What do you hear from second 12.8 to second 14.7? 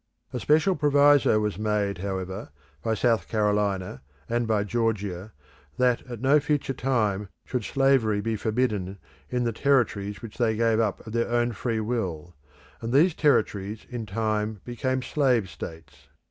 and these territories in time